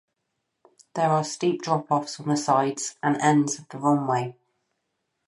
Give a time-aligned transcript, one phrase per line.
[0.95, 4.35] There are steep dropoffs on the sides and ends of the runway.